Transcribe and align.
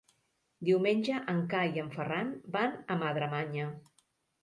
Diumenge 0.69 1.19
en 1.35 1.45
Cai 1.53 1.71
i 1.79 1.83
en 1.85 1.93
Ferran 1.99 2.35
van 2.59 2.77
a 2.97 3.01
Madremanya. 3.07 3.73